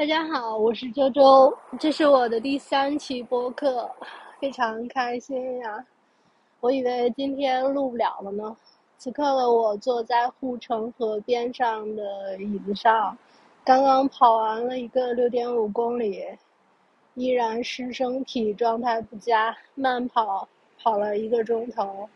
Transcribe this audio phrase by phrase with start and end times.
[0.00, 3.86] 大家好，我是周周，这是我的第三期播客，
[4.40, 5.84] 非常开心呀！
[6.60, 8.56] 我以为今天录不了了呢。
[8.96, 13.14] 此刻的我坐在护城河边上的椅子上，
[13.62, 16.24] 刚刚跑完了一个六点五公里，
[17.12, 20.48] 依然是身体状态不佳，慢跑
[20.82, 22.08] 跑了一个钟头。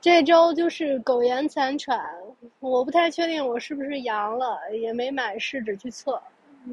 [0.00, 2.02] 这周就是苟延残喘，
[2.60, 6.18] 我不太确定我是不是阳了，也没买试纸去测。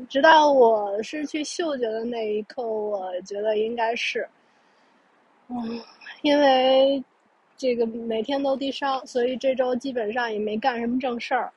[0.10, 4.28] 直到我失去嗅觉的那一刻，我觉得应该是，
[5.48, 5.82] 嗯，
[6.22, 7.04] 因为
[7.58, 11.52] 这个每天都低烧，所以这周基本上也没干什么正事儿，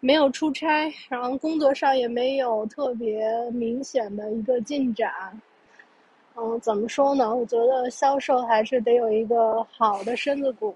[0.00, 5.10] 没有出差，然后工作上也没有特别明显的一个进展。
[6.36, 7.34] 嗯，怎么说呢？
[7.34, 10.74] 我觉得销售还是得有一个好的身子骨。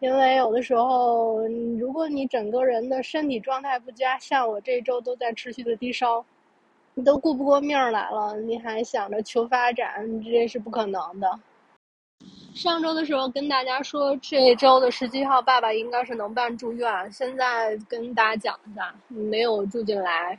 [0.00, 1.46] 因为有的时候，
[1.78, 6.24] 如果你整个人的身体状态不佳，像我这周都在持续的低烧，
[6.94, 11.30] 你都顾不过命来了，你还想着求发展，这是不可能的。
[12.54, 20.38] 上周的时候跟大家说，这周的十七号爸爸应该是能办住院，现在跟大家讲一下，没有住进来，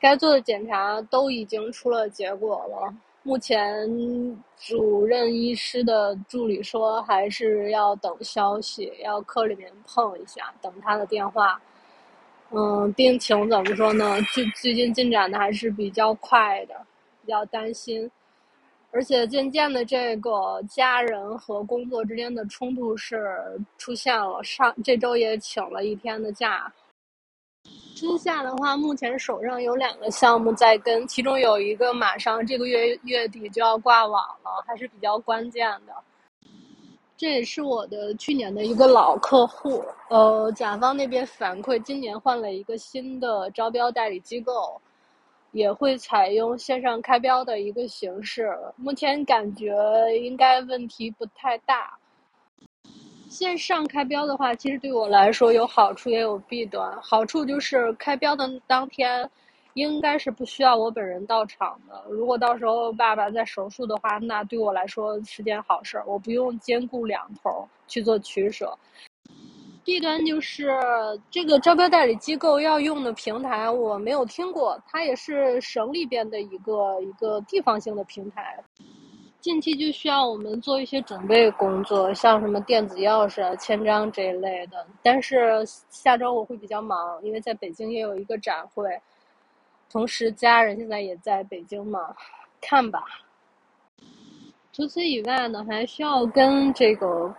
[0.00, 2.92] 该做的检查都已经出了结果了。
[3.22, 3.86] 目前
[4.56, 11.60] 主任医师的助理说，还是要等消息，要科里面碰一下，等他的电话。
[12.50, 14.20] 嗯，病情怎么说呢？
[14.32, 16.74] 最最近进展的还是比较快的，
[17.20, 18.10] 比较担心。
[18.90, 24.42] 而且渐渐的，这个家人和工作之间的冲突是出现了。
[24.42, 26.72] 上这周也请了一天的假。
[27.98, 35.92] 春夏的话，目前手上有两个项目在跟，其中有一个马上这个月月底就要挂网了，还是比较关键的。
[37.16, 44.80] 这也是我的去年的一个老客户，呃，甲方那边反馈，今年换了一个新的招标代理机构，
[45.50, 48.56] 也会采用线上开标的一个形式。
[48.76, 49.74] 目前感觉
[50.22, 51.98] 应该问题不太大。
[53.28, 56.90] 线上开标的话，其实对我来说有好处也有弊端。
[57.02, 59.28] 好处就是开标的当天，
[59.74, 62.02] 应该是不需要我本人到场的。
[62.08, 68.76] 如果到时候爸爸在手术的话，那对我来说是件好事儿，我不用兼顾两头去做取舍。
[69.84, 70.68] 弊端就是
[71.30, 78.58] 这个招标代理机构要用的平台我没有听过，它也是省里边的一个一个地方性的平台。
[79.40, 84.84] 近期就需要我们做一些准备工作，像什么电子钥匙、签章这一类的。
[85.00, 89.00] 但是下周我会比较忙，因为在北京也有一个展会，
[89.88, 92.14] 同时家人现在也在北京嘛，
[92.60, 93.04] 看吧。
[94.72, 97.32] 除此以外呢，还需要跟这个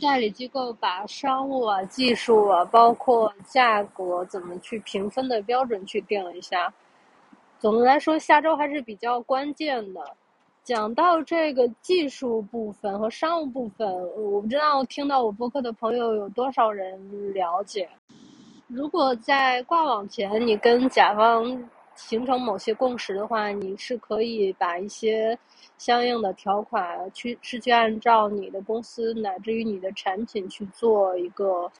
[0.00, 6.72] 代理机构把商务啊、技术啊，包括价格怎么去评分的标准去定一下。
[7.58, 10.16] 总的来说，下周还是比较关键的。
[10.68, 17.88] 讲到这个技术部分和商务部分，我不知道听到我播客的朋友有多少人了解。
[18.66, 25.38] 如果在挂网前你跟甲方形成某些共识的话，你是可以把一些
[25.78, 31.72] 相应的条款去是去按照你的公司乃至于你的产品去做一个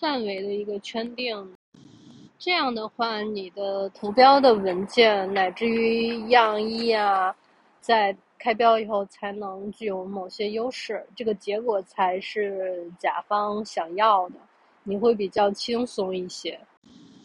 [0.00, 1.54] 范围的一个圈定。
[2.38, 7.36] 这样的话，你的投标的文件乃至于样衣啊。
[7.88, 14.34] 在开标以后才能具有某些优势，这个结果才是甲方想要的，
[14.82, 16.60] 你会比较轻松一些。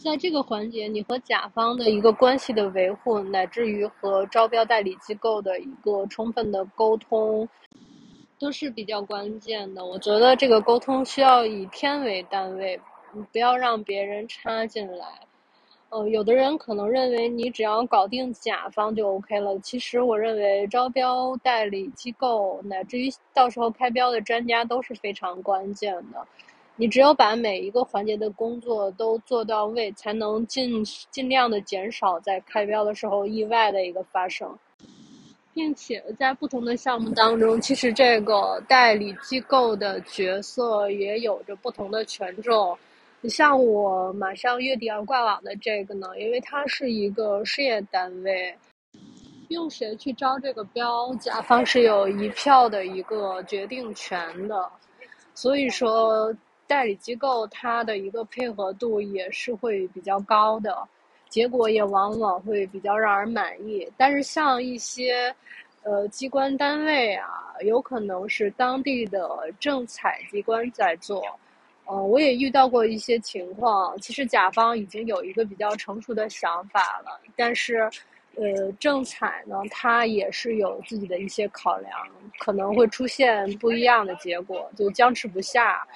[0.01, 7.45] 在这个环节，你和甲方的一个关系的维护，乃至于和招标代理机构的一个充分的沟通，
[8.39, 9.85] 都是比较关键的。
[9.85, 12.79] 我觉得这个沟通需要以天为单位，
[13.33, 15.07] 不要让别人插进来。
[15.93, 19.59] 呃，有的人可能认为你只要搞定甲方就 OK 了。
[19.59, 26.25] 其实我认为招标代理机构乃至于到时候开标的专家都是非常关键的。
[26.77, 34.51] 你只有把每一个环节的工作都做到位，才能尽尽量的减少在开标的时候意外的一个发生，
[35.53, 42.75] 并且在不同的项目当中，其实这个代理机构的角色也有着不同的权重。
[43.29, 48.53] 像我马上月底要挂网的这个呢，因为它是一个事业单位，
[49.47, 54.69] 用谁去招这个标，甲方是有一票的一个决定权的，
[55.33, 56.35] 所以说
[56.67, 60.77] 代理机构它的一个配合度也是会比较高的，
[61.29, 63.89] 结果也往往会比较让人满意。
[63.95, 65.33] 但是像一些，
[65.83, 71.23] 呃，机关单位啊，有可能是当地的政采机关在做。
[71.85, 77.89] 呃，我也遇到过一些情况，其实甲方已经有一个比较成熟的想法了，但是。
[78.35, 81.91] 呃，正彩呢，它也是有自己的一些考量，
[82.39, 85.87] 可能会出现不一样的结果，就僵持不下，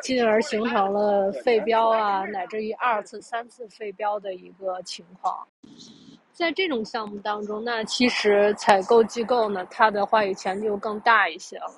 [0.00, 5.44] 进而形成了废标啊，乃至于二次、三次废标的一个情况。
[6.32, 11.74] 在这种项目当中，那其实采购机构呢，它的话语权就更大一些了。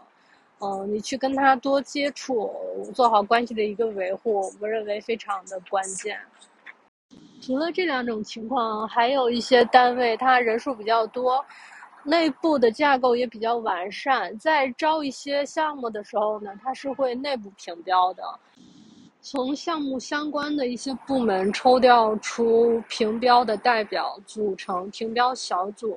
[0.64, 2.48] 嗯，你去跟他多接触，
[2.94, 6.16] 做好关系的一个维护，我认为非常的关键。
[7.40, 11.44] 除了这两种情况，还有一些单位它人数比较多，
[12.04, 18.22] 内部的架构也比较完善，在招一些项目的时候呢，它是会内部评标的，
[19.20, 25.96] 从项目相关的一些部门抽调出评标的代表，组成评标小组，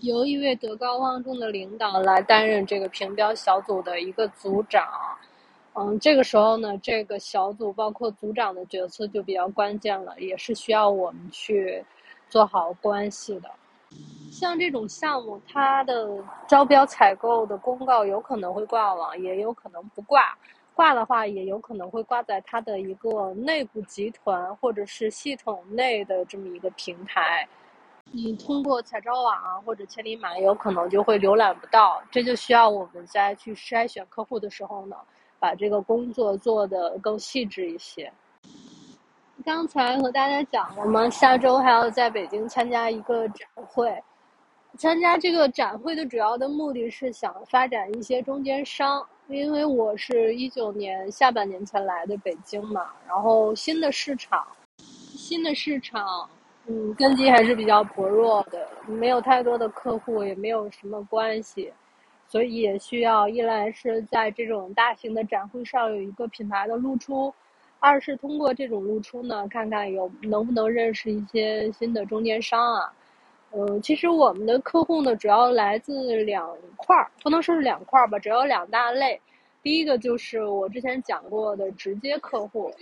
[0.00, 4.88] 由一位德高望重的领导来担任这个评标小组的一个组长。
[5.74, 11.84] 嗯，这个时候呢，这个小组包括组长的角色就比较关键了，也是需要我们去
[12.28, 13.50] 做好关系的。
[14.32, 16.08] 像这种项目，它的
[16.48, 20.36] 招标采购的公告有可能会挂网，也有可能不挂。
[20.74, 27.46] 挂的话，也有可能会挂在它的一个内部集团或者是系统内的这么一个平台。
[28.12, 32.02] 你通过彩招网啊或者千里马，有可能就会浏览不到。
[32.10, 34.96] 这就需要我们在去筛选客户的时候呢。
[35.42, 38.12] 把这个工作做得更细致一些。
[39.42, 41.08] 刚才和大家讲了吗？
[41.08, 44.04] 下周还要在北京参加一个展会。
[44.76, 54.46] 参加这个展会的主要的目的是想发展一些中间商，因为我是一九年下半年才来的北京嘛，然后新的市场，
[54.76, 56.28] 新的市场，
[56.66, 61.72] 嗯，根基还是比较薄弱的，没有太多的客户，也没有什么关系。
[62.28, 67.34] 所以也需要一来是在这种大型的展会上有一个品牌的露出，
[67.80, 72.92] 二是通过这种露出呢，看看有能不能认识一些新的中间商啊。
[73.52, 79.20] 嗯，其实我们的客户呢，主要来自两块儿，不能说是两块儿吧，主要两大类。
[79.62, 82.72] 第一个就是我之前讲过的直接客户，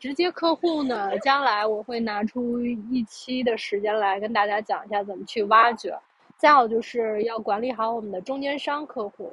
[0.00, 5.96] 直接客户呢，将来我会拿出一期的时间来跟大家讲一下怎么去挖掘。
[6.36, 9.32] 再有就是要管理好我们的中间商客户，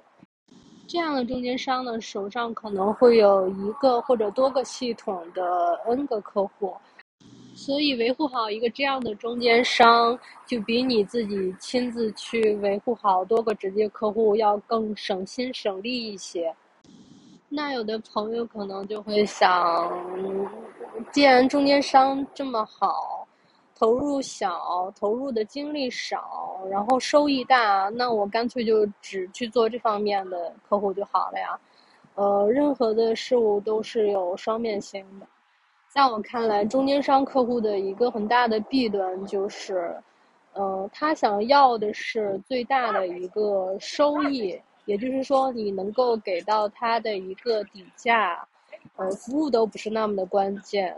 [0.87, 6.77] 这样的中间商呢，手上可能会有一个或者多个系统的 N 个客户，
[7.55, 16.53] 所以维护好一个这样的中间商，就比你自己亲自去维护好多个直接客户要更省心省力一些。
[17.53, 19.91] 那有的朋友可能就会想，
[21.11, 23.27] 既然中间商这么好。
[23.75, 31.59] 投入小，投入的精力少，然后收益大，那我干脆就只去做这方面的客户就好了呀。
[32.13, 35.25] 呃，任何的事物都是有双面性的。
[35.87, 39.99] 在我看来，中间商客户的一个很大的弊端就是，
[40.53, 48.47] 呃，他想要的是最大的一个收益，也就是说，你能够给到他的一个底价，
[48.95, 50.95] 呃，服务都不是那么的关键。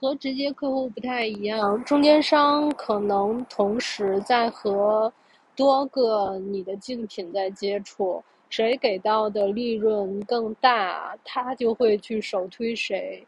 [0.00, 5.12] 和直接客户不太一样，中间商可能同时在和
[5.54, 8.20] 多个你的竞品在接触，
[8.50, 13.24] 谁给到的利润更大，他就会去首推谁。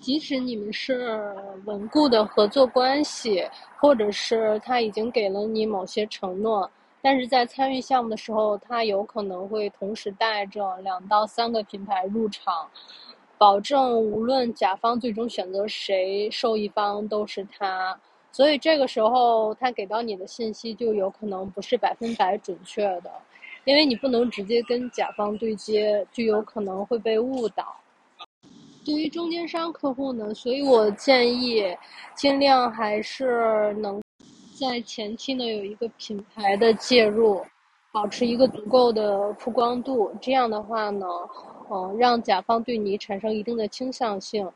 [0.00, 1.32] 即使你们是
[1.66, 6.68] 稳固的合作关系，或者是他已经给了你某些承诺，
[7.02, 12.68] 但是在参与项目的时候，他有可能会同时带着两到三个品牌入场。
[13.36, 17.98] 保证无论甲方最终选择谁，受益方都是他。
[18.30, 23.10] 所以这个时候他给到你的信息就有可能不是百分百准确的，
[23.64, 27.76] 因为你不能直接跟甲方对接，就有可能会被误导。
[28.84, 31.64] 对于中间商客户呢，所以我建议
[32.16, 34.01] 尽量还是能
[34.62, 37.44] 在前期呢有一个品牌的介入，
[37.90, 40.14] 保持一个足够的曝光度。
[40.20, 41.04] 这样的话呢。
[41.74, 44.46] 嗯，让甲方对你产生一定的倾向性。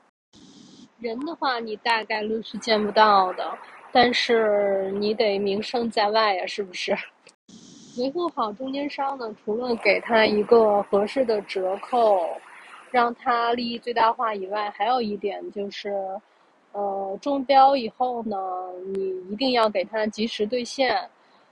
[1.01, 3.59] 人的话，你大概率是见不到的，
[3.91, 6.95] 但是你得名声在外呀，是不是？
[7.97, 12.29] 维护好中间商呢，除了给他一个合适的折扣，
[12.91, 15.95] 让他利益最大化以外，还有一点就是，
[16.73, 18.37] 呃，中标以后呢，
[18.95, 21.09] 你一定要给他及时兑现。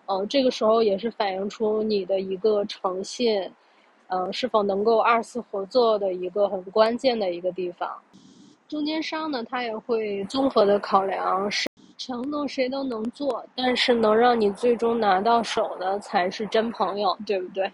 [0.06, 3.50] 嗯，这个时候也是反映出你的一个诚信。
[4.08, 7.90] 嗯，是否能够二次合作的一个很关键的一个地方。
[8.68, 17.72] 中间商呢，他也会综合的考量，是承诺谁都能做，但是能让你最终拿到手的才是真朋友，对不对？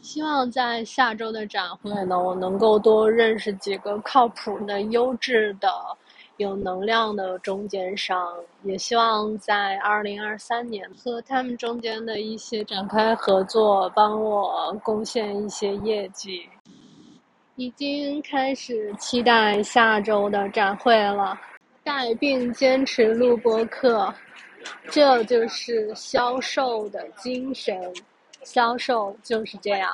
[0.00, 5.68] 希望在下周的展会呢，我能够多认识几个靠谱的、优质的、
[6.38, 8.34] 有能量的中间商。
[8.64, 16.48] 也希望在二零二三年和他们中间的一些展开合作，帮我贡献一些业绩。
[17.56, 21.38] 已经开始期待下周的展会了。
[21.84, 24.12] 带病坚持录播课，
[24.90, 27.92] 这就是销售的精神。
[28.44, 29.90] 销售就是这样。